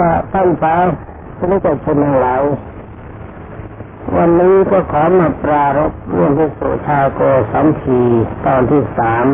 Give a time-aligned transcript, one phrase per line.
[0.00, 0.74] บาท่านป้า
[1.36, 2.42] ท่านผู้ชมทั้งหลาย
[4.16, 7.20] วันนี้ก็ขอมาปรารบเรื่องที่สุชาโก
[7.52, 8.00] สัมพี
[8.46, 9.26] ตอนที่สาม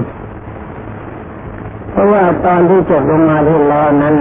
[1.91, 4.17] เพราะว่าตอนที่จบลงมาที่ล้วนั้น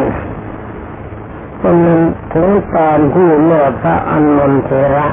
[1.62, 1.94] ก็มี
[2.34, 5.08] ถึงตอนที่เมื่อพระอันนนเทระ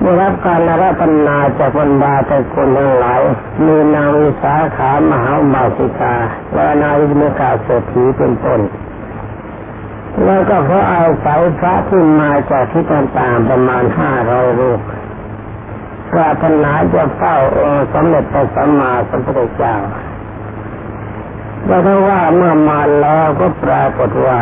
[0.00, 3.20] ได้รับการอาราธนาจากบรรดาแต่คนทั้งหลาย
[3.66, 6.14] มีนางวิสาขามหาบาสิกา
[6.54, 8.60] และนาวิมกาเศรษฐีเป็นต้น
[10.24, 14.80] แล้วก็เพราะอาศัยพระที่มาจากที่ต่างๆประมาณห้าร้อยรูป
[16.12, 19.76] ปรารถนาจะเฝ้าองค์สมเด็จพระสัมมาสัมพุทธเจ้า
[21.66, 24.40] แล้วถ้าว่าเมื่อมาแล้วก็ปรากฏว่า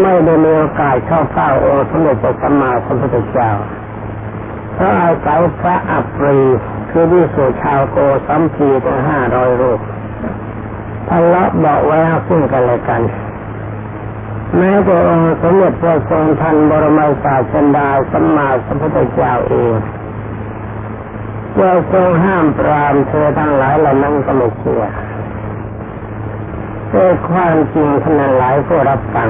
[0.00, 3.50] ไม่ได้มีโอกาสเข้าเฝ้าองค์สมเด็จพระสัมมาสัมพุทธเจ้า
[4.74, 6.38] เพราะเอาศัยพระอัปรี
[6.90, 7.96] คือที่สุชาวโก
[8.26, 9.80] สัมพีถึงห้าร้อยรูป
[11.08, 13.02] ทะเลาะเบาแวงซึ่งกันและกัน
[14.56, 19.72] แม้แต่องค์สมเด็จพระทรงทันบรมศาสดาสัมมาสัมพุทธเจ้าเอง
[21.58, 24.82] ว่าทรงห้ามปรามเธอทั้งหลายเหล่านั้นก็ไม่เชื่อ
[26.90, 29.28] แต่ความจริงท่านหลายก็รับฟัง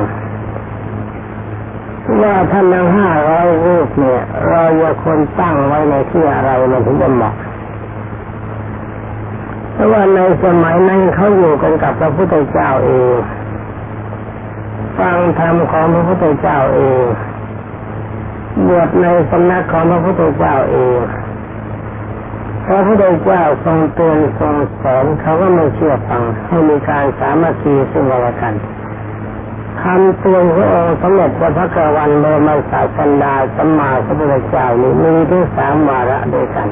[2.23, 7.35] ว่าท่านทั้งห้าร้อยรูปเนี่ย เราจะคนตั้งไว้ในที่อะไรมันถึงจะเหมาะ
[9.73, 13.17] เพราะว่าในสมัยนั้นเขาอยู่กันกับพระพุทธเจ้าเอง
[14.99, 17.05] ฟังธรรมของพระพุทธเจ้าเอง
[18.69, 20.99] บวชในสำนักของพระพุทธเจ้าเอง
[22.67, 28.55] พระพุทธเจ้าทรงเตือนทรงสอนเขาก็ไม่เชื่อฟังให้มีการสามัคคีซึ่งกันและกัน
[29.83, 36.69] คำเตือนขององค์สมเด็จพระพักวันบรมศาสดาสัมมาสัมพุทธเจ้านี้มีถึงสามวาระด้วยกัน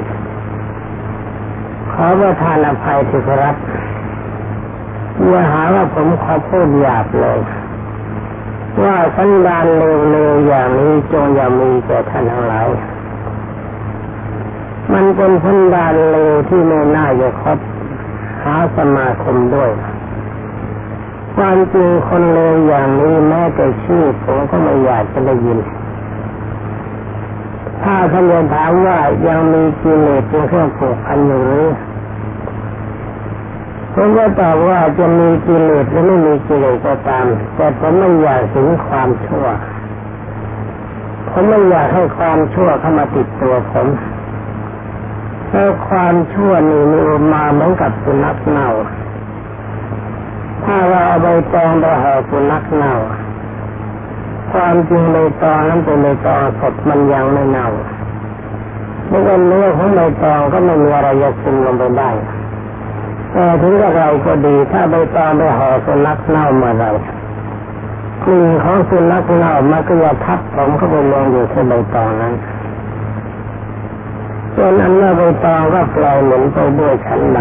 [1.93, 3.57] ขอประทานอภัยที่ครับ
[5.27, 7.39] อย่าหาว่าผมขอพูดหยาบเลย
[8.85, 12.69] ว่าสันดานเร็วๆอย่างนี้จงอย่ามีแก่ท่านทั้งหลาย
[14.93, 17.59] มันเป็นสันดานเร็วที่ไม่น่าจะคบ
[18.43, 19.71] หาสมาคมด้วย
[21.37, 25.59] ความจริงคนเลวอย่างนี้แม้แต่ชื่อผมก็ไม่อยากจะได้ยิน
[27.83, 31.67] ถ้าท่านจะถามว่ายังมีกิเลสเป็นเครื่องผูกพันอยู่หรือ
[33.99, 37.27] ผมก็ตอบว่าจะมีกิเลสหรือไม่มีกิเลสก็ตาม
[37.57, 39.47] แต่ผมไม่อยากถึงความชั่ว
[41.31, 43.89] ผมไม่อยากให้ความชั่วเข้ามาติดตัวผม
[45.49, 47.01] เพราะความชั่วนี่มี
[47.33, 48.69] มาเหมือนกับสุนัขเน่า
[50.65, 52.95] ถ้าเราเอาใบตองไปห่อสุนัขเน่า
[54.53, 57.69] ความจริงใบตองนั้นเป็นใบตองสดมันยังไม่เน่า
[59.09, 62.11] เมื่อเนื้อของใบตองก็ไม่มีอะไรจะซึมลงไปได้
[63.63, 66.85] ถึงกับเราก็ดีถ้าใบตองไปห่อสุนัขเน่ามื่อไร
[68.25, 72.35] กลิ่นของสุนัขเน่ามันก็จะทับผมเข้าไปลงอยู่ที่ใบตองนั้น
[74.55, 77.41] ส่วนอันนั้นใบตองก็ปล่อยหมุนไปด้วยชั้นใด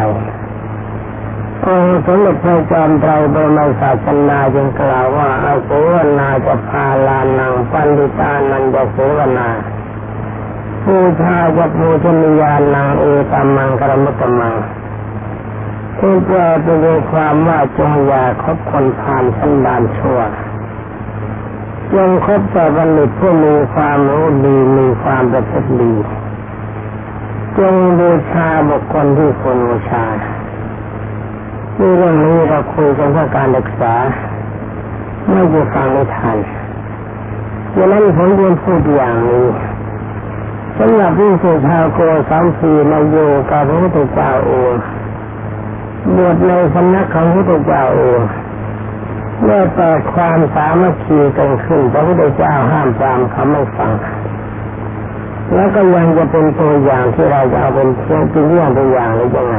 [1.66, 9.48] องค์สมเด็จพระจอมไตรบรมศาสนาจึงกล่าวว่าอาเสวนาจะพาลานังปันติตานันจะเสวนา
[10.84, 14.54] ผู้ชาจะปูชนียานังเอตามังกรมตมัง
[16.00, 16.80] ที่แปลเป็น
[17.12, 20.20] ความว่าจงอย่าคบคนผ่านสันดานชั่ว
[21.94, 25.94] จงคบแต่บัณฑิตผู้มีความรู้ดีมีความประพฤติดี
[27.58, 30.06] จงบูชาบุคคลที่ควรบูชา
[31.80, 33.96] นี่เรื่องนี้เราคุยกันเพื่อการศึกษา
[35.30, 36.38] ไม่จะฟังไม่ทัน
[37.76, 39.48] ดังนั้นผมเรียนพูดอย่างนี้
[40.78, 44.74] สำหรับที่สุชาโกสามสีมาอยู่กับพระพุทธเจ้าอง
[46.14, 48.22] บวชในสำนักของพระพุทธเจ้าเอง
[49.44, 53.92] เมื่อแต่ความสามัคคีกันขึ้นพระพุทธเจ้าห้ามปรามเขาไม่ฟัง
[55.54, 59.56] แล้วก็ยังจะเป็นตัวอย่างที่เราจะเอาเป็นเพียงเป็นเรื่องตัวอย่างหรือยังไง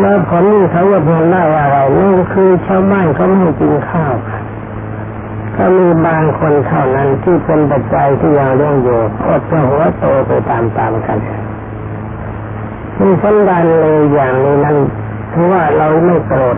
[0.00, 4.14] แล้วผลนี่เขาจะพูดได้ว่าอะไรนี่คือชาวบ้านเขาไม่กินข้าว
[5.56, 10.58] ก็มีบางคนเท่านั้นที่เป็นปัจจัยที่ยังเลี้ยงอยู่อดจะหัวโตไปตา
[10.90, 11.18] มๆกัน
[13.00, 14.76] มีสันดานเลยอย่างนี้นั้น
[15.32, 16.56] ถือว่าเราไม่โกรธ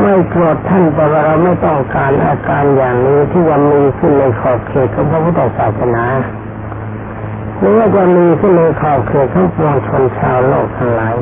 [0.00, 6.04] ไม่โกรธท่านแต่ว่าเราไม่ต้องการอาการอย่างนี้ที่ยังมีขึ้นในขอบเขตของพระพุทธศาสนา
[7.58, 11.16] หรือว่าจะมีขึ้นในขอบเขตของปวงชนชาวโลกทั้งหลาย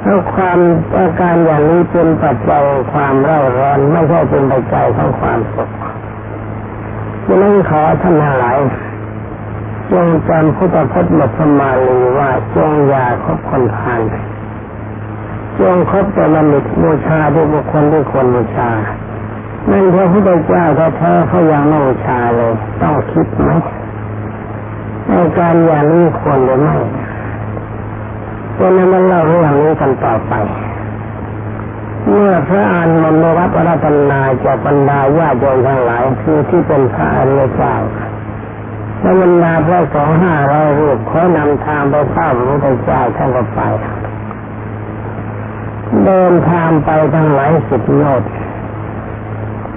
[0.00, 0.58] เพราะความ
[0.96, 5.70] อาการอย่างนี้เป็นปัจจัยความเร่าร้อนไม่ใช่เป็นปัจจัยของความสุข
[7.26, 8.58] ดังนั้นขอท่านทั้งหลาย
[9.92, 14.00] จงจำพุทธพจน์บทสมาลีว่าจงอย่าคบคนพาน
[15.60, 18.70] จงคบแต่บัณฑิตบูชาด้บุคคลด้วยคนบูชา
[19.70, 20.64] นั่นพระพุทธเจ้า
[20.96, 23.50] แท้ๆเขายังไม่บูชาเลยต้องคิดไหม
[25.08, 26.76] ในการอย่างนี้ควรหรือไม่
[28.54, 30.32] เพราะนั้นเล่าเรื่องนี้กันต่อไป
[32.08, 37.74] เมื่อพระอานนท์ได้รับอราธนาจากบรรดาญาติโยมทั้งหลายคือที่เป็นพระอริยเจ้า
[39.00, 43.60] และบรรดาพระสองห้าร้อยรูปเขานำทางไปเฝ้าพระพุทธเจ้าท่านก็ไป
[46.04, 48.30] เดินทางไปทั้งหลายสิบโยชน์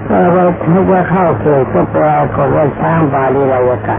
[0.08, 3.98] ก็ไปทุกว่าเข้าเขตก็ปรากฏว่าช้างบาลีรายกะ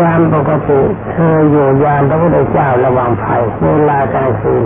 [0.00, 0.80] ยามปกติ
[1.10, 4.64] เธออยู่ยามพระพุทธเจ้าระวังภัยเวลากลางคืน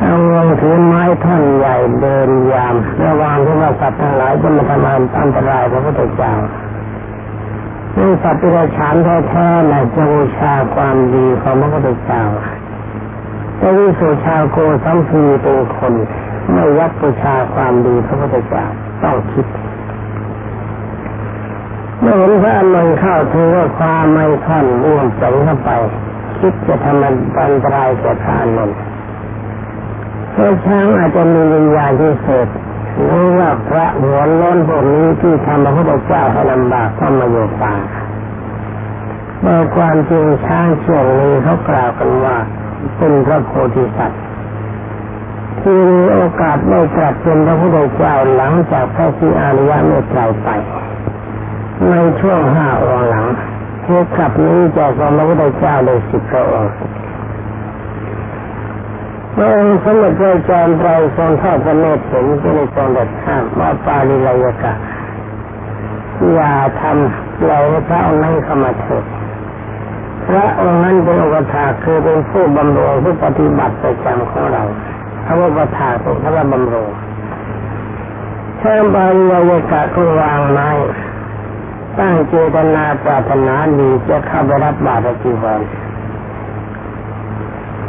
[0.00, 2.74] เอาเงินถือไม้ท่อนใหญ่เดินยาม
[3.04, 6.32] ระวังที่ว่าสัตว์ทั้งหลายจะมาทำอันตรายพระพุทธเจ้า
[7.96, 12.22] นี่สัตว์ที่เราฉานแท้ๆนะจะบูชาความดีของพระพุทธเจ้า
[13.58, 15.92] แต่วิสุชาโกสัมพีเป็นคน
[16.52, 18.64] ไม่ยักบูชาความดีพระพุทธเจ้า
[19.02, 19.46] ต้องคิด
[22.00, 25.70] เมื่อเห็นพระอนุนเข้าถือว่าความไม่ท่อนร่วงจังเข้าไป
[26.38, 28.70] คิดจะทำอันตรายแก่พระอนุน
[30.32, 32.48] เพราะช้างอาจจะมีวิญญาณที่เสด
[33.06, 37.74] รู้ว่าพระหัวล้นพวกนี้ที่ทำพระพุทธเจ้าให้ลำบากก็มาอยู่ป่า
[39.40, 42.36] เมื่อความจริงช้างเชื่องนี้เขากล่าวกันว่า
[42.98, 44.22] เป็นพระโพธิสัตว์
[45.60, 50.48] ที่มีโอกาสได้ตรัสเป็นพระพุทธเจ้าหลังจากพระสีอาริยะเมตไตรไป
[51.90, 53.26] ในช่วงห้าองหลัง
[53.82, 53.86] เท
[54.16, 56.72] กลับนี้จากพระพุทธเจ้าเลยสิบพระองค์
[59.38, 64.72] เมื่องค์สมเด็จพระจอมไตรทรงทอดพระเนตรเห็นก็เลยทรงดัดห้ามว่าปาลิลายกะ
[66.34, 67.58] อย่าทำเรา
[67.88, 69.04] พระองค์นั้นเข้ามาเถิด
[70.28, 74.62] พระองค์นั้นเป็นอุปถาคือเป็นผู้บำรุงผู้ปฏิบัติประจำของเรา
[75.24, 76.88] พระอุปถาเป็นพระบำรุง
[78.58, 80.70] เชิญบาลีลายกะก็วางไม้
[81.98, 85.62] ตั้งเจตนาปรารถนาดีจะเข้าไปรับบาตรจีวร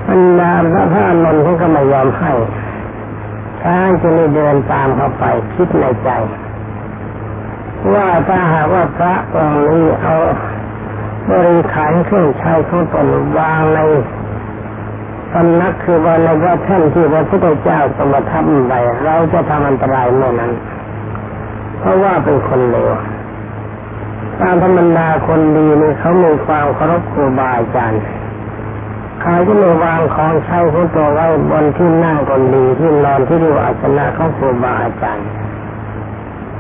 [0.10, 2.32] บรรดาพระพระนนท์เขาก็ไม่ยอมให้
[3.62, 5.24] ช้างจะไม่เดินตามเขาไป
[5.54, 6.10] คิดในใจ
[7.94, 10.16] ว่าถ้าหากว่าพระองค์นี้เอา
[11.30, 13.08] บริขารเครื่องใช้ของตน
[13.38, 13.80] วางใน
[15.34, 18.74] สำนักคือว่าในพระแท่นที่พระพุทธเจ้าสมทับไป
[19.04, 20.52] เราจะทำอันตรายเมื่อนั้น
[21.80, 22.92] เพราะว่าเป็นคนเลว
[24.42, 28.02] ตามธรรมดาคนดีนี่เขามีความเคารพครูบาอาจารย์
[29.22, 35.28] เขาจะไม่วางของใช้ของตัวไว้บนที่นั่งคนดีที่นอนที่ดูอาสนะของครูบาอาจารย์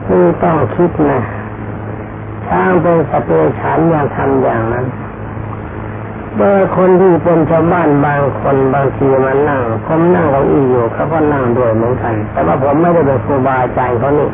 [0.09, 1.21] นี่ต้องคิดนะ
[2.47, 3.29] ช้างเป็นสเป
[3.59, 4.85] ฉันอย่างทำอย่างนั้น
[6.37, 14.29] โดยคนที่เป็นชาวบ้านบางคนบางทีมานั่งผมนั่งเก้าอี้อยู่เขาก็นั่งด้วยเหมือนกัน แต่ว่าผมไม่ได้เป็นครูบาอาจารย์เขานี่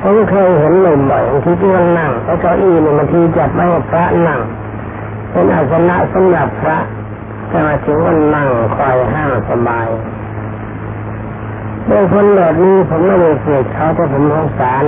[0.00, 4.40] ผมเคยเห็นหนุ่มบ่อยบางทีที่มันนั่งแล้วเก้าอี้เนี่ยบางทีจัดไม่พระนั่ง
[5.34, 6.78] เป็นอาสนะสำหรับพระ
[7.48, 9.88] แต่มาถึงวันนั่งคอยห้างสบาย
[11.86, 14.84] โดยคนแบบนี้ผมไม่ได้เกลียดเขาแต่ผมสงสาร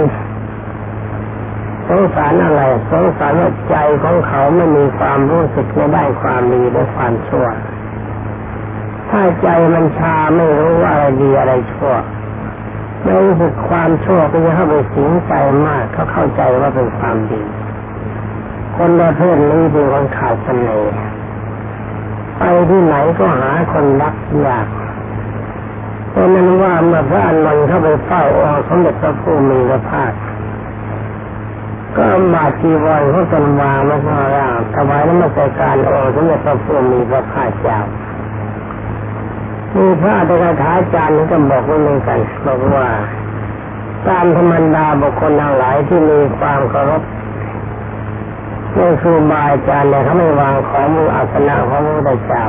[1.89, 7.47] สงสารอะไรสงสารว่าใจของเขาไม่มีความรู้สึกในได้ความดีและความชั่ว
[9.11, 11.95] ถ้าใจมันชาไม่รู้ว่าอะไรดีอะไรชั่ว
[13.03, 15.33] ไม่รู้สึกความชั่วก็จะเข้าไปสิงใจ
[15.67, 17.43] มากเขาเข้าใจว่าเป็นความดี
[18.77, 20.95] คนประเภทนี้เป็นคนขาดเสน่ห์
[22.39, 24.15] ไปที่ไหนก็หาคนรัก
[24.47, 24.67] ยาก
[26.11, 30.13] เพราะนั้นว่าเมื่อพระอนุนเข้าไปเฝ้าองค์สมเด็จพระผู้มีพระภาค
[31.97, 32.05] ก็
[32.35, 37.79] มาจีวรเขาตนวางมาข้างล่างถวายน้ำมันใส่การองค์สมเด็จพระพุทธมีพระภาคเจ้า
[39.77, 42.89] มีพระอัตถกถาจารย์นี่ก็บอกไว้เหมือนกันบอกว่า
[44.09, 47.03] ตามธรรมดาบุคคลทั้งหลายที่มีความเคารพ
[48.89, 52.45] นครูบาอาจารย์เนี่ยเขาไม่วางของมืออาสนะของพระเจ้า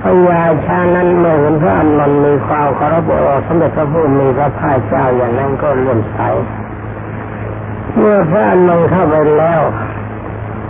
[0.00, 3.10] พญาชานั้นเมื่อเห็นพระอนุนมีความเคารพ
[3.46, 6.18] สมเด็จพระพุทธมีพระภาคเจ้าอย่างนั้นก็เลื่อมใส
[7.96, 9.62] เมื่อพระอนุเข้าไปแล้ว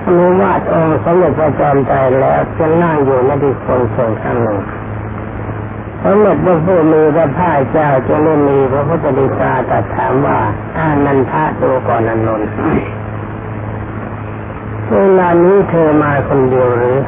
[0.06, 4.58] อนุวาตองค์สมเด็จพระจอมใจแล้วจะนั่งอยู่ในที่คนส่งข้างหนึ่ง
[6.02, 10.38] สมเด็จพระผู้มีพระภาคเจ้าจะไม่มีพระพุทธดีกาตรัสถามว่า
[10.76, 12.48] อานันทะดูก่อนอนนท์
[14.92, 16.98] เวลานี้เธอมาคนเดียวหรือ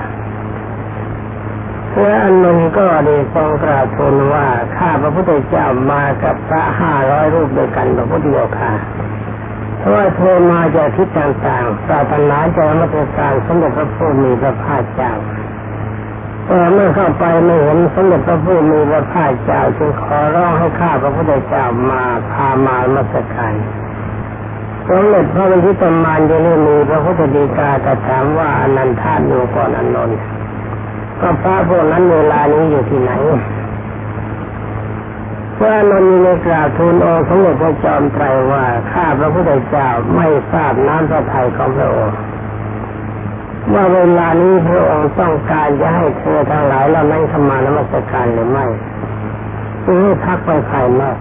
[2.01, 8.73] และอันนนก็ได้ทรงกราบทูลว่าข้าพระพุทธเจ้ามากับพระห้าร้อยรูปด้วยกันพระพุทธเจ้าค่ะ
[9.79, 15.13] เพราะว่าเธอมาจากทิศต่างๆปรารถนาจะมาตรการสมเด็จพระพุทธมีพระภาคเจ้า
[16.47, 22.03] แต่เมื่อเข้าไปไม่เห็นสมเด็จพระผู้มีพระภาคเจ้าจึงขอร้องให้ข้าพระพุทธเจ้ามา
[22.33, 23.55] พามามาสการ
[24.89, 30.19] สมเด็จพระวิชิตมานยังไม่มีพระพุทธดีกาแต่ถามว่าอนันทาอยู่ก่อนอนนท์
[31.21, 33.13] ก็พระพวกนั้นเวลานี้อยู่ที่ไหน
[35.59, 42.17] พระนนท์ในกราบทูลองค์สมเด็จพระจอมไตรว่าข้าพระพุทธเจ้าไม่ทราบน้ำพระทัยของพระองค์
[43.73, 48.67] ว่าเวลานี้พระองค์ต้องการจะให้เธอทั้งหลายเรานั่งขมานมัสการหรือไม่
[49.85, 51.17] จึงให้พักไปภายนอก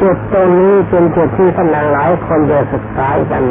[0.00, 3.42] จุดตรงนี้เป็นจุดที่ท่านหลายคนจะศึกษากัน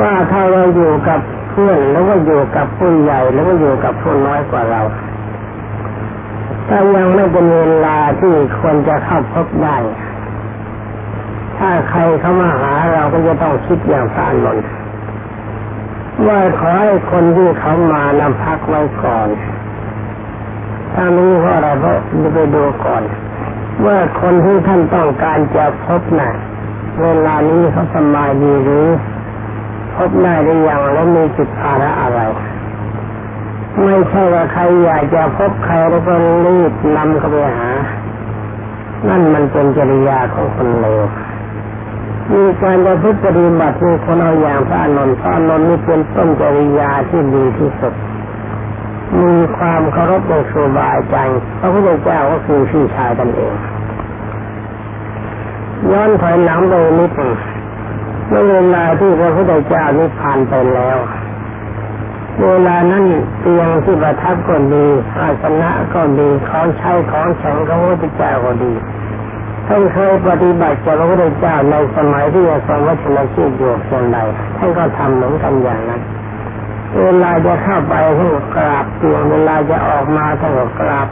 [0.00, 1.20] ว่าถ้าเราอยู่กับ
[1.50, 4.80] เพื่อนแล้วก็อยู่กับผู้ใหญ่แล้วก็อยู่กับผู้น้อยกว่าเรา
[6.68, 9.76] ถ้ายังไม่เป็นเวลาที่ควรจะเข้าพบได้
[11.58, 14.58] ถ้าใครเข้ามาหาเราก็จะต้องคิดอย่างพระนน
[16.26, 19.28] ว่าขอให้คนที่เขามานำพักไว้ก่อน
[20.94, 21.96] ถ้านี้เพราะอะไรเราะ
[22.34, 23.02] ไปดูก่อน
[23.86, 26.30] ว่าคนที่ท่านต้องการจะพบนะ่ะ
[27.02, 28.86] เวลานี้เขาสบายดีหรือ
[29.96, 32.20] พบได้หรือยังแล้วมีจิตภาระอะไร
[33.82, 36.12] ไม่ใช่ว่าใครอยากจะพบใครแล้วก็
[36.46, 37.68] รีบนำเขาไปหา
[39.08, 41.02] นั่นมันเป็นจริยาของคนเลว
[42.32, 47.94] มีการจะพุทธปฏิบัติมีคนเอาอย่างพระนนท์พระนนท์นี่เป็นต้นจริยาที่ดีที่สุด
[49.20, 53.54] มีความเคารพในครูบาอาจารย์พระพุทธเจ้าก็คือพี่ชายกันเอง
[55.90, 57.32] ย้อนถอยหลังไปนิดหนึ่ง
[58.28, 60.98] เมื่อเวลาที่พระพุทธเจ้านิพพานไปแล้ว
[62.42, 63.04] เวลานั้น
[63.40, 64.86] เตียงที่ประทับก็ดี
[65.18, 68.72] อาสนะก็ดีของใช้ของแข็งของพระพุทธเจ้าก็ดี
[69.68, 74.18] ท่านเคยปฏิบัติกับพระพุทธเจ้าในสมัยที่ยังทรงวัชรชีพอยู่เพียงใด
[74.58, 76.00] ท่านก็ทำเหมือนกันอย่างนั้น
[77.02, 81.08] เวลาจะเข้าไปท่านก็กราบเตียงเวลาจะออกมาท่านก็กราบ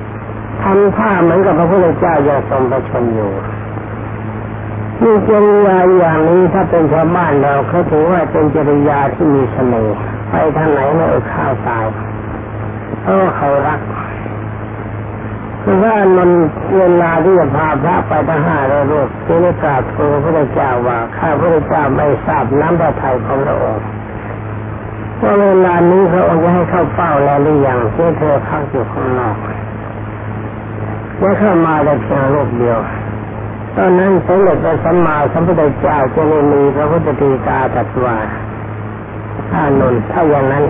[0.62, 3.33] ทำท่าเหมือนกับพระพุทธเจ้ายังทรงประชนอยู่
[5.03, 9.97] นี่จริยาอย่างนี้ถ้าเป็นชาวบ้านเราเขาถือว่าเป็นจริยาที่มีเสน่ห์
[10.31, 11.85] ไปทางไหนไม่อดข้าวตาย
[13.03, 13.81] เพราะเขารัก
[15.62, 16.31] คือว่ามัน
[16.79, 23.87] เวลาที่จะพาพระไปทั้งห้าร้อยรูปที่ได้กราบทูลพระเจ้าว่าข้าพระเจ้าไม่ทราบน้ำพระทัยของพระองค์
[25.23, 29.37] ว่าเวลานี้พระองค์จะให้เข้าเฝ้าแล้วหรือยังที่เธอพักอยู่ข้างนอก
[31.19, 32.79] เมื่อเข้ามาแต่เพียงรูปเดียว
[33.76, 38.17] ตอนนั้นสมเด็จพระสัมมาสัมพุทธเจ้าจะไม่มีพระพุทธตีกาตรัสว่า
[39.50, 40.64] ถ้านนท์ถ้าอย่างนั้น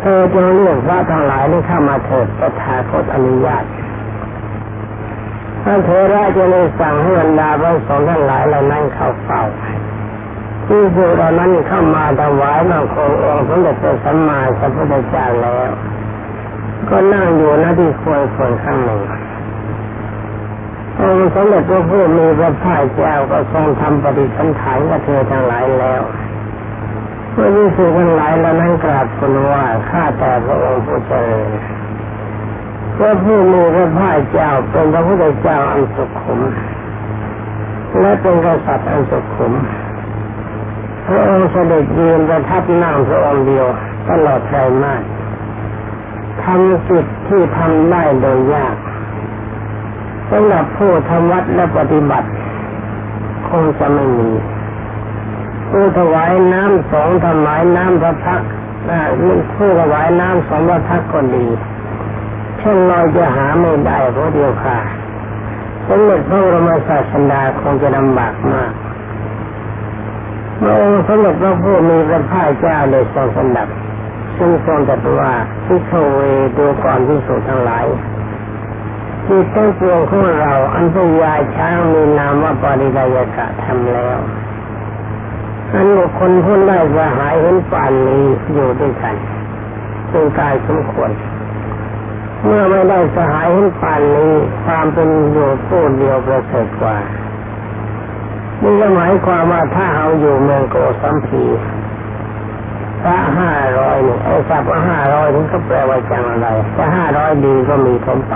[0.00, 3.64] เธอจะเรียกพระทั้งหลายนี่เข้ามาเถิดประทาคตอนุญาต
[5.62, 9.42] พระเทระจะเลยสั่งให้บรรดาพระสงฆ์ทั้งหลายเหล่านั้นเข้าเฝ้า
[10.66, 15.70] ที่พวกเรานั้นเข้ามาถวายมาคงองค์สมเด็จพระสัมมาสัมพุทธเจ้าแล้ว
[16.88, 19.00] ก็นั่งอยู่หน้าที่ควรส่วนข้างหนึ่ง
[21.00, 26.02] องค์สมเด็จพระพุทธมีพระภาคเจ้าก็ทรงทำปฏิสันฐานกับเธอทั้งหลายแล้ว
[27.32, 31.48] เมื่อที่สุทั้งหลายเหล่านั้นกราบทูลว่าข้าแต่พระองค์ผู้เจริญ
[32.96, 36.40] พระผู้มีพระภาคเจ้าเป็นพระพุทธเจ้าอันสุขุม
[38.00, 39.52] และเป็นกษัตริย์อันสุขุม
[41.06, 43.66] พระองค์เสด็จยืนประทับนั่งพระองค์เดียว
[44.08, 45.02] ตลอดใจมาก
[46.42, 48.76] ทำจิตที่ทำได้โดยยาก
[50.30, 52.28] สำหรับผู้ทำวัดและปฏิบัติ
[53.48, 54.30] คงจะไม่มี
[55.70, 58.40] ผู้ถวายน้ำสองถวายน้ำพระพัก
[59.56, 61.46] ผู้ถวายน้ำสองพระพักก็ดี
[62.58, 64.78] เช่นเราจะหาไม่ได้เพราะเดียวค่ะ
[65.86, 68.72] สมเด็จพระบรมศาสดาคงจะลำบากมาก
[70.60, 73.68] พระองค์สมเด็จพระผู้มีพระภาคเจ้าเลยทรงสนับ
[74.38, 75.32] ซึ่งทรงตรัสว่า
[75.66, 76.20] พิโชเว
[76.56, 77.86] ดูก่อนที่สุดทั้งหลาย
[79.26, 84.18] ที่ต้งปวงของเราอันพยาช้างมีนามว่าปริดายกะทำแล้ว
[85.74, 89.14] อันบุคคลพ้นได้จะหายเห็นป่านนี้อยู่ด้วยกัน
[90.10, 91.10] เป็นกายสมควร
[92.44, 94.32] เมื่อไม่ได้สหายเห็นป่านนี้
[94.64, 96.96] ความเป็นอยู่ผู้เดียวประเสริฐกว่า
[98.62, 101.42] นี่ก็หมายความว่าถ้าเอาอยู่เมืองโกสัมพี
[103.02, 108.34] พระห้าร้อยนี่ไอ้สับว่าห้าร้อยนี่ก็แปลว่าจังอะไรถ้าห้าร้อยดีก็มีผมไป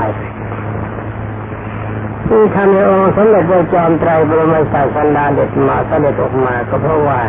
[2.27, 7.21] ที่ทำในองค์สมเด็จพระจอมไตรบรมศาสดาเด็ดมาเสด็จออกมาก็เพราะว่า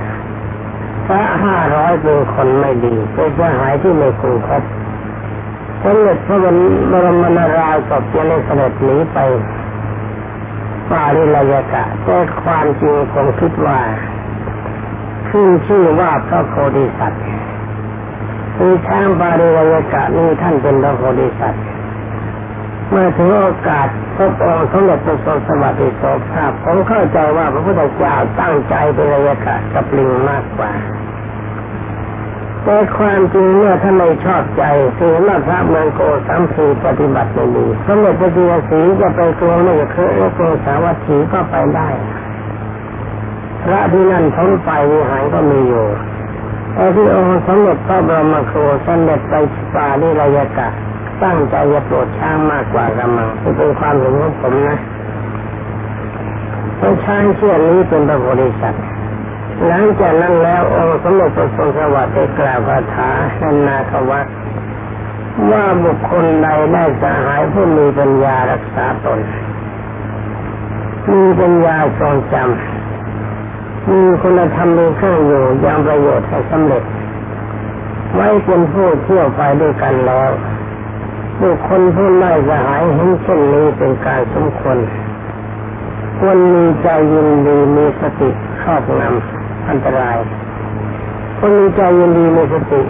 [1.08, 4.64] พระห้าร้อยเป็นคนไม่ดีเป็นเสหายที่ไม่คุ้มครับ
[5.84, 6.38] สมเด็จพระ
[6.92, 9.18] บรมนาราศพยังได้เสด็จหนีไป
[10.92, 13.80] ปาลิลายกะแต่ความจริงผมคิดว่า
[15.30, 17.24] ขึ้นชื่อว่าพระโพธิสัตว์
[18.58, 21.64] คือช้างบาริวยกะนี่ท่านเป็นพระโพธิสัตว์
[22.90, 30.72] เมื่อถึงโอกาสพบองค์สมเด็จพระทรงสวัสดิโสภาพผมเข้าใจว่าพระพุทธเจ้าตั้งใจเป็นระยกะกับลิงมากกว่า
[32.64, 34.64] แต่ความจริงเมื่อท่านไม่ชอบใจ
[34.98, 41.90] ถือว่าพระเมืองโกสัมพีปฏิบัติไม่ดีสมเด็จพระจีนสีจะไปกรงไม่เคยกสาวัตถีก็ไปได้
[43.64, 45.88] พระที่นั่นท้นไปวิหารก็มีอยู่
[46.74, 49.34] แต่ที่องค์สมเด็จพระบรมครูสมเด็จไป
[49.74, 50.68] ป่านิรยกะ
[51.24, 54.78] ตั้งใจจะโปรดช้างมากกว่ากำมังที่เป็นความเห็นของผมนะ
[56.78, 58.84] เพราะช้างเชื่อนี้เป็นพระโพธิสัตว์
[59.68, 64.26] หลังจากนั้นแล้วองค์สมเด็จพระสวัสดิ์ได้กล่าวคาถาในนาควัต
[65.52, 69.20] ว่าบุคคลใดได้สหายผู้มีปัญญารักษาตน
[71.12, 76.84] มีปัญญาทรงจำมีคุณธรรมมีเครื่องอยู่ยังประโยชน์ให้สำเร็จ
[78.16, 80.30] ไว้เป็นผู้เที่ยวไปด้วยกันแล้ว
[81.42, 84.78] บุคคลผู้ไล่สหายเห็นเช่นนี้เป็นการสมควร
[86.18, 88.30] ควรมีใจยินดีมีสติ
[88.62, 90.18] ครอบงำ อันตราย
[91.40, 92.82] คนมีใจยินดีมีสติ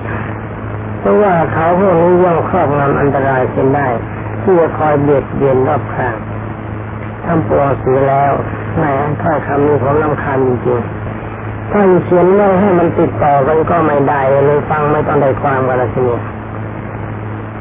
[0.99, 3.87] เพราะว่าเขาพวกนี้ย่อมครอบงำอันตรายเช่นได้
[4.41, 6.15] ที่จะคอยเบียดเบียนรอบข้าง
[7.25, 8.31] ทำปวงสีแล้ว
[8.77, 8.83] แหม
[9.21, 16.17] ถ้อยคำนี้ผมลำคาญจริงๆถ้าเขียนไว้ให้มันติดต่อกันก็ไม่ได้เลยฟังไม่ต้องได้ความกันละทีนี้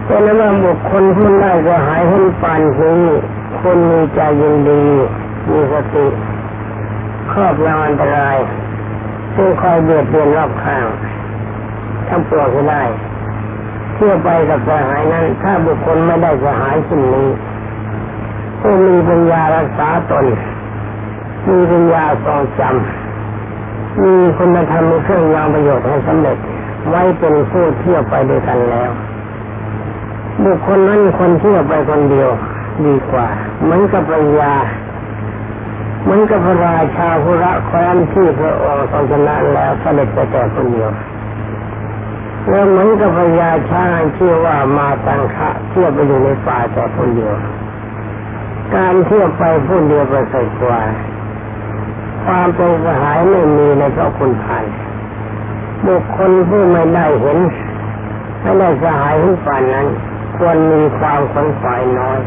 [0.07, 3.19] แต่นั้นว่าบุคคลที่ได้จะหายหุ้นปานนี้
[3.61, 4.83] คนมีใจยินดี
[5.51, 6.07] มีสติ
[7.33, 8.37] ครอบงำอันตราย
[9.35, 10.87] ซึ่งคอยเบียดเบียนรอบข้าง
[12.09, 12.83] ทำปวงให้ได้
[13.95, 17.29] เที่ยวไปกับสหายนั้น ถ้าบุคคลไม่ได้สหายสิ่งนี้
[18.61, 20.27] ผู้มีปัญญารักษาตน
[21.49, 26.39] มีปัญญาทรงจำมีคุณธรรมเครื่องยางประโยชน์ให้สำเร็จ
[26.89, 28.91] ไว้เป็นผู้เที่ยวไปด้วยกันแล้ว
[30.45, 32.31] บุคคลนั้นคนเที่ยวไปคนเดียว
[32.87, 33.29] ดีกว่า
[33.63, 34.53] เหมือนกับปัญญา
[36.03, 40.91] เหมือนกับพระราชาภูระแคว้นที่พระองค์ทรงชนะแล้วเสด็จไปแต่คนเดียว
[42.49, 47.35] แล้วเหมือนกับพระยาช้างชื่อว่ามาตังคะเที่ยวไปอยู่ในป่าแต่คนเดียว
[48.75, 50.81] การเที่ยวไปผู้เดียวประเสริฐกว่า
[52.25, 54.65] ความเป็นสหายไม่มีในเพราะคุณผ่าน
[55.87, 57.39] บุคคลผู้ไม่ได้เห็น
[58.43, 59.87] ไม่ได้สหายที่ฝันนั้น
[60.37, 62.19] ควรมีความขนขวายน้อย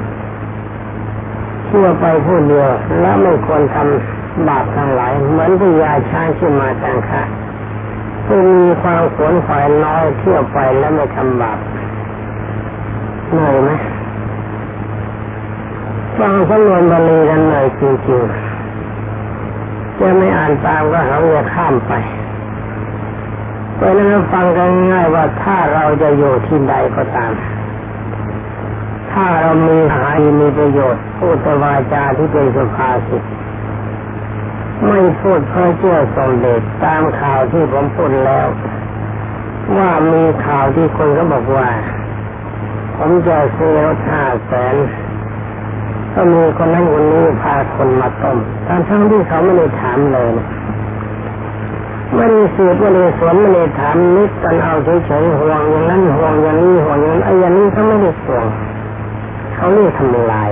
[1.76, 2.70] ชั่วไปผู้เดียว
[3.02, 7.24] และไม่ควรทำบาปทั้งหลาย เหมือนที่ยาช้างที่มาจังคะ
[8.26, 11.60] ผู้มีความขวนขวายน้อยเที่ยวไปแล้วไม่ทำบาป
[13.32, 13.72] เหนื่อยไหม
[16.18, 21.94] ฟังสำนวนบาลีกันหน่อยจริงๆจะไม่อ่านตามก็หาว่าข้ามไป
[23.76, 27.32] เพราะนั้นฟังกันง่ายว่าถ้าเราจะอยู่ที่ใดก็ตาม
[29.12, 33.24] ถ้าเรามีหายมีประโยชน์ พูดวาจาที่เป็นสุภาษิต
[34.88, 38.48] ไม่พูดเพื่อเชื่อสมเด็จตามข่าวที่ผมพูดแล้ว
[39.78, 41.70] ว่ามีข่าวที่คนก็บอกว่า
[42.98, 44.76] ผมจะซื้อรถห้าแสน
[46.14, 50.32] ก็มีคนนั้นคนนี้พาคนมาต้มทั้งทั้งที่เขาไม่ได้ถามเลย
[52.16, 54.74] ไม่ได้สืบไม่ได้สวนไม่ได้ถามนิดกันเอา
[55.06, 58.46] เฉยๆห่วงอย่างนั้นห่วงอย่างนี้ห่วงอย่างนั้นไอ้อย่างนี้เขาไม่ได้ห่วง
[59.56, 60.52] เขาเรียกทำลาย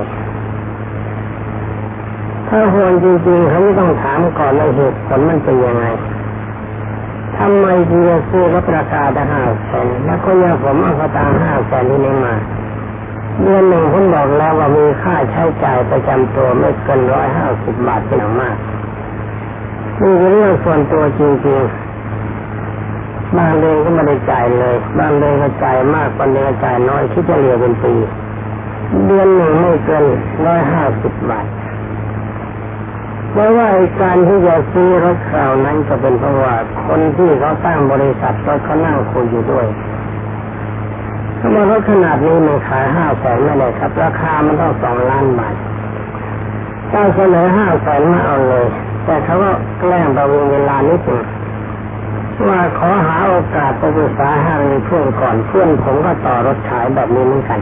[2.54, 5.86] ถ้าห่วงจริงๆเขาไม่ต้องถามก่อนในเหตุผลมันเป็นยังไง
[7.38, 12.36] ทำไมจึงจะซื้อรถราคาได้ห้าแสนแล้วก็ยังผมเอากระตางห้าแสนที่นี่มา
[13.42, 18.56] เดือนหนึ่งผมบอกแล้วว่ามีค่าใช้จ่ายประจำตัวไม่เกินร้อยห้าสิบบาทเป็นอย่างมาก
[20.02, 27.94] นี่เป็นเรื่องส่วนตัวจริงๆบางเดือนก็ไม่ได้จ่ายเลย บางเดือนก็จ่ายมากบางเดือนก็จ่ายน้อยคิดจะเหลือเป็นปี
[29.08, 30.06] เดือนหนึ่งไม่เกิน
[30.46, 31.46] ร้อยห้าสิบบาท
[33.32, 33.68] เพราะว่า
[34.02, 36.56] การที่จะซื้อรถคราวนั้นจะเป็นเพราะว่า
[36.88, 39.66] คนที่เขาตั้งบริษัทรถเขานั่งคุยอยู่ด้วย
[41.40, 45.56] ถ้ามารถขนาดนี้มันขายห้าแสนไม่ได้ครับ ราคามันต้องสองล้านบาท
[46.92, 48.66] ถ้าเสนอห้าแสนมาเอาเลย
[49.06, 51.24] แต่เขาก็แกล้งประวิงเวลานิดหนึ่ง
[52.50, 57.60] ว่าขอหาโอกาสไปปรึกษาห้างเพื่อนก่อนเพื่อนผมก็ต่อรถขายแบบนี้เหมือนกัน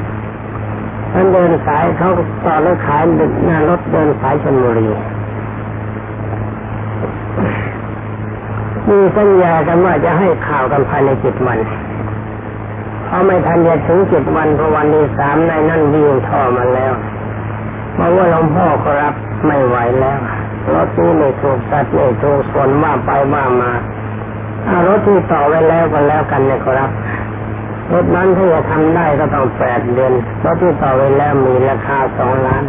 [1.14, 2.10] ท่านเดินสายเขา
[2.46, 4.88] ต่อรถขายดึกหน้ารถเดินสายชนบุรี
[8.90, 11.60] มีสัญญากันว่าจะให้ข่าวกันภายในจ็ดวัน
[13.08, 16.94] พอไม่ทันจะถึงจ็ดวันพอวันที่สามในนั่นวิ่งท่อมาแล้ว
[17.98, 19.14] มาว่าหลวงพ่อก็รับ
[19.46, 20.20] ไม่ไหวแล้ว
[20.74, 23.72] รถนี้ไม่ถูกตัดไม่ถูกส่วนว่าไปว่ามา
[24.68, 26.90] อารถที่ต่อไว้แล้วก็แล้วกันเนี่ยครับ
[27.94, 32.64] รถนั้นถ้าจะทำได้ก็ต้องแปดเดือนรถที่ต่อไว้แล้วมีราคาสองล้าน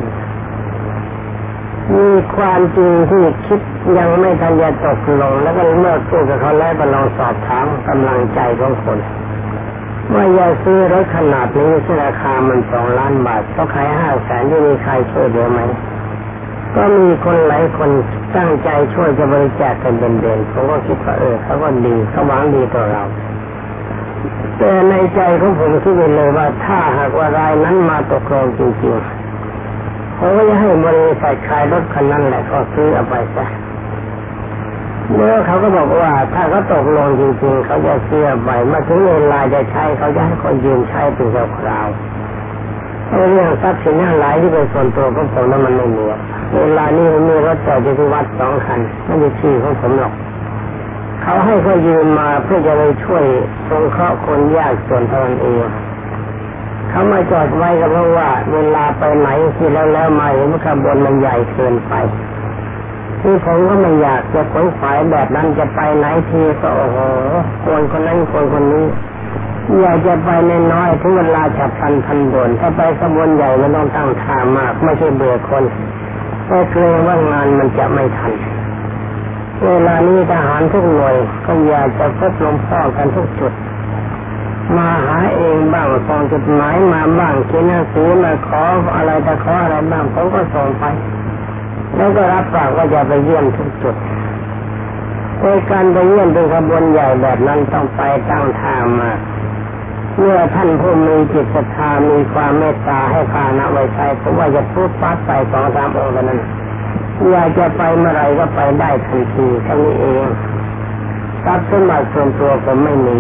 [2.41, 3.61] ความจริงที่คิด
[3.99, 8.99] ยังไม่ทันจะตกลง แล้วก็เมื่อพูดกับเขาแล้วก็ลองสอบถามกำลังใจของคน
[10.15, 15.61] ว่าอยาซื้อรถขนาดนี้ที่ราคามันสองล้านบาทเขาขายห้าแสนที่มีใครช่วยเหลือไหม
[16.75, 17.91] ก็มีคนหลายคน
[18.37, 23.03] ตั้งใจช่วยจะบริจาคกันเด่นๆผมก็คิดว่าเออเขาก็ดีเขาหวังดีต่อเรา
[24.59, 29.20] แต่ในใจของผมคิดเลยว่าถ้าหากว่ารายนั้นมาตกลงจริงๆ
[30.21, 33.45] ผมก็จะให้บริษัทขายรถคันนั้นแหละก็ซื้อเอาไปซะ
[35.15, 41.29] เมื่อเขาก็บอกว่า ถ้าเขาตกลงจริงๆเขาจะซื้อไปมื่อถึงเวลาจะใช้เขาจะให้คนยืมใช้เป็น
[41.59, 41.89] คราว
[43.13, 46.05] เรื่องทรัพย์สินทั้งหลายที่เป็นส่วนตัวของผมนั้นมันไม่มี
[46.55, 50.15] เวลานี้มีรถจอดอยู่ที่วัดสองคันไม่ใช่ชื่อของผมหรอก
[51.23, 53.25] เขาให้เขายืมมาเพื่อจะไปช่วย
[53.69, 55.65] สงเคราะห์คนยากจนเท่านั้นเอง
[56.89, 61.95] เขามาจอดไว้ก็เพราะว่า เวลาไปไหนที่แล้วแล้วมาเห็นขบวนมันใหญ่เกินไป
[63.21, 66.99] ที่ผมก็ไม่อยากจะขนฝายแบบนั้นจะไปไหนทีก็โอ้โห
[67.65, 68.87] คนคนนั้นคนคนนี้
[69.81, 75.65] อยากจะไปในน้อยถึงเวลาฉับพันพันโดนถ้าไปขบวนใหญ่มันต้องตั้งท่ามาก ไม่ใช่เบื่อคน
[76.47, 78.33] แต่เกรงว่างานมันจะไม่ทัน
[79.65, 81.17] เวลานี้ทหารทุกหน่วย
[81.47, 83.53] ก็อยากจะพบลวงพ่อกันทุกจุด
[84.77, 88.63] มาหาเองบ้างส่งจดหมายมาบ้างเขียนหนังสือมาขอ
[88.97, 90.85] อะไรแต่ขออะไรบ้างผมก็ส่งไป
[91.97, 93.97] แล้วก็รับปากว่าจะไปเยี่ยมทุกจุด
[95.41, 99.11] โดยการไปเยี่ยมเป็นขบวนใหญ่แบบนั้นต้องไปตั้งท่ามา
[100.17, 106.41] เมื่อท่านผู้มีจิตศรัทธามีความเมตตาให้พานะไว้ใช้ผมว่าจะพูดปัดไปสองสามองค์นั้น
[107.31, 110.27] อยากจะไปเมื่อไรก็ไปได้ทันทีแค่นี้เอง
[111.45, 113.19] ทรัพย์สมบัติส่วนตัวผมไม่มี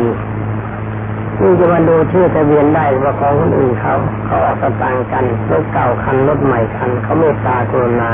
[1.41, 3.95] นี่จะมาดูชื่อทะเบียนได้ว่าของคนอื่นเขา
[4.27, 8.11] เขาออกสตางกันรถเก่าคันรถใหม่คันเขาเมตตากรุณา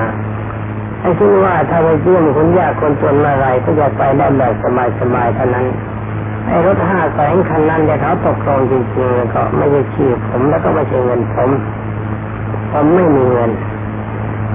[1.00, 4.54] ไอ้ที่ว่าถ้าไปเยี่ยมคนยากคนจนเมื่อไรก็จะไปได้แบบ
[5.00, 5.66] สบายๆเท่านั้น
[6.46, 11.50] ไอ้รถห้าแสนคันนั้นจะเขาตกลงจริงๆก็ไม่ใช่ชื่อผมแล้วก็ไม่ใช่เงินผม
[12.72, 13.50] ผมไม่มีเงิน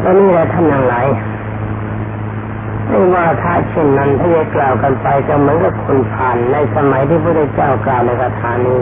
[0.02, 1.06] แล้วนี่แหละท่านทั้งหลาย
[2.92, 8.80] ไม่ว่าถ้าเช่นนั้นถ้าจะกล่าวกันไปก็เหมือนกับคนผ่านในสมัยที่พระเจ้ากล่าวในคาถานี้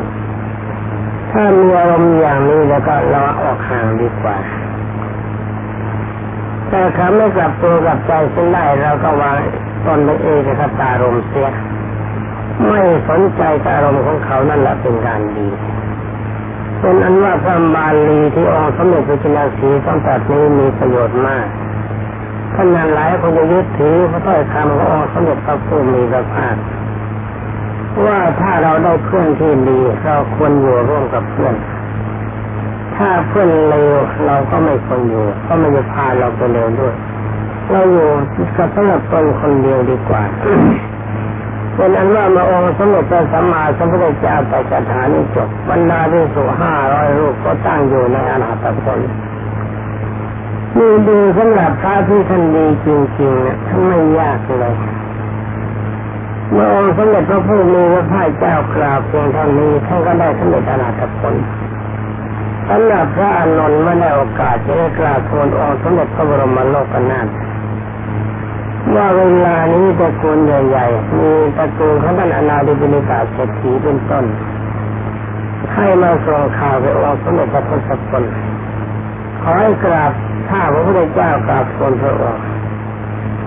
[1.32, 4.38] ถ้ามีอารมณ์อย่างนี้แล้วก็เราออกห่างดีกว่า
[6.69, 9.36] ถ้าเขาไม่กลับตัวกลับใจเส้นได้เราก็วาง
[9.86, 11.50] ตนไปเองคตารมณ์เสีย
[12.67, 15.48] ไม่สนใจอารมณ์ของเขานั่นแหละเป็นการดี
[16.80, 21.48] เป็นอันว่าพระบาลีที่องค์สมเด็จพระจินสีต้องตัดนี้มีประโยชน์มาก
[22.56, 26.56] ท่านนั้นหลายคนจะยึดถือพระถ้อยคำขององค์สมเด็จพระผู้มีพระภาค
[28.06, 31.56] ว่าถ้าเราได้เพื่อนที่ดีเราควรอยู่ร่วมกับเพื่อน
[32.96, 36.94] ถ้าเพื่อนเลวเราก็ไม่ควรอยู่เพราะมันจะพาเราไปเลวด้วย
[37.72, 38.10] เราอยู่
[38.58, 40.24] กับสำหรับตนคนเดียวดีกว่า
[41.76, 49.00] เป็นอันว่ามาองค์สมเด็จพระสัมมาสัมพุทธเจ้าแต่คาถานี้จบบรรดาที่สุห้าร้อยรูปก็ตั้งอยู่ในอนาตผล
[50.78, 54.76] มีดีสำหรับพระที่ท่านดีจริงๆนี่ยท่านไม่ยากเลย
[56.52, 61.36] เมื่อองค์สมเด็จพระผู้มีพระภาคเจ้ากราบเพียงเท่านี้ท่านก็ได้สำเร็จอนาตผล
[62.70, 67.28] สำหรับพระอานนท์ไม่ได้โอกาสจะได้กราบทูลองค์สมเด็จพระบรมโลกนาถ
[68.96, 74.26] ว่าเวลานี้ตระกูลใหญ่ๆมีตระกูลของท่านอนาดิบินิกาเศรษฐีเป็นต้น
[75.76, 78.24] ให้มาส่งข่าวไปองค์สมเด็จพระพุทธพล
[79.42, 80.12] ขอให้กราบ
[80.50, 82.44] ถ้าพระพุทธเจ้ากราบคนพระองค์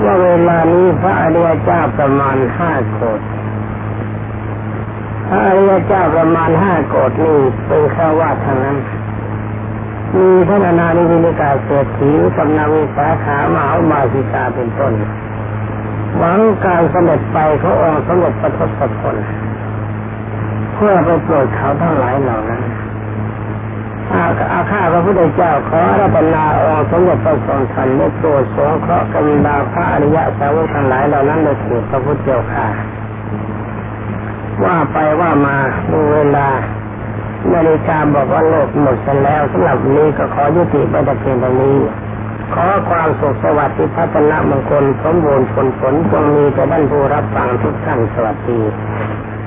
[0.04, 3.20] ว่าเวลานี้พระอริยเจ้าประมาณห้าโกด
[5.28, 8.78] พระอริยเจ้าประมาณห้าโกดนี่เป็นข้าวาทางนั้น
[10.16, 14.92] มีท่านอนาดิบินิกาเศรษฐีกำนังสาขามหาบาสิกาเป็นต้น
[16.18, 19.16] หวังการสำเร็จไปเขาองค์สำเร็จประทศพล
[20.74, 22.61] เพื่อไปโปรดเขาทั้งหลายเหล่านั้น
[24.10, 32.66] อาข้าพระพุทธเจ้าขอรัตนาองค์สมเด็จพระทรงทันได้โปรดสงเคราะห์กำดาพระอริยะสาวกทั้งหลายเหล่านั้นได้ถูกพระพุทธเจ้าค่ะ
[34.64, 35.56] ว่าไปว่ามา
[35.90, 36.48] ดูเวลา
[37.52, 41.78] นาฬิกาบอกว่าโลกหมดกันแล้วสำหรับนี้ก็ขอยุติไปแต่เพียงเท่านี้
[42.54, 48.60] ขอความสุขสวัสดิ์ที่พัฒนามงคลสมบูรณ์ผลผลจงมีแต่ด้านผู้รับฟังทุกท่านสวัสดี